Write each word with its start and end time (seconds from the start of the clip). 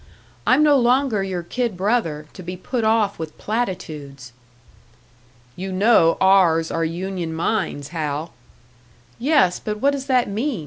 I'm 0.47 0.63
no 0.63 0.79
longer 0.79 1.21
your 1.23 1.43
kid 1.43 1.77
brother, 1.77 2.25
to 2.33 2.41
be 2.41 2.57
put 2.57 2.83
off 2.83 3.19
with 3.19 3.37
platitudes." 3.37 4.33
"You 5.55 5.71
know 5.71 6.17
ours 6.19 6.71
are 6.71 6.83
union 6.83 7.35
mines, 7.35 7.89
Hal" 7.89 8.33
"Yes, 9.31 9.59
but 9.59 9.77
what 9.79 9.91
does 9.91 10.07
that 10.07 10.27
mean? 10.27 10.59